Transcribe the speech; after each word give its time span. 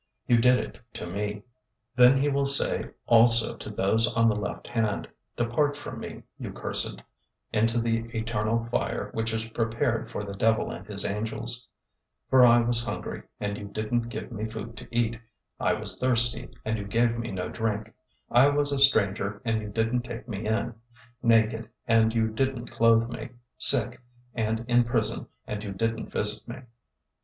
"},you 0.27 0.39
did 0.41 0.57
it 0.57 0.79
to 0.93 1.05
me.' 1.05 1.33
025:041 1.95 1.95
Then 1.97 2.17
he 2.17 2.27
will 2.29 2.47
say 2.47 2.89
also 3.05 3.55
to 3.55 3.69
those 3.69 4.11
on 4.11 4.27
the 4.29 4.35
left 4.35 4.67
hand, 4.67 5.07
'Depart 5.37 5.77
from 5.77 5.99
me, 5.99 6.23
you 6.39 6.51
cursed, 6.51 7.03
into 7.53 7.79
the 7.79 7.99
eternal 8.17 8.65
fire 8.71 9.11
which 9.13 9.31
is 9.31 9.49
prepared 9.49 10.09
for 10.09 10.23
the 10.23 10.33
devil 10.33 10.71
and 10.71 10.87
his 10.87 11.05
angels; 11.05 11.71
025:042 12.29 12.29
for 12.31 12.45
I 12.47 12.61
was 12.61 12.83
hungry, 12.83 13.21
and 13.39 13.57
you 13.59 13.67
didn't 13.67 14.09
give 14.09 14.31
me 14.31 14.45
food 14.49 14.75
to 14.77 14.87
eat; 14.89 15.19
I 15.59 15.73
was 15.73 15.99
thirsty, 15.99 16.49
and 16.65 16.79
you 16.79 16.85
gave 16.85 17.15
me 17.19 17.29
no 17.29 17.49
drink; 17.49 17.85
025:043 18.31 18.39
I 18.39 18.49
was 18.49 18.71
a 18.71 18.79
stranger, 18.79 19.39
and 19.45 19.61
you 19.61 19.67
didn't 19.69 20.01
take 20.01 20.27
me 20.27 20.47
in; 20.47 20.73
naked, 21.21 21.69
and 21.87 22.11
you 22.11 22.27
didn't 22.29 22.71
clothe 22.71 23.07
me; 23.11 23.29
sick, 23.59 24.01
and 24.33 24.65
in 24.67 24.83
prison, 24.83 25.27
and 25.45 25.63
you 25.63 25.71
didn't 25.71 26.09
visit 26.09 26.47
me.' 26.47 26.61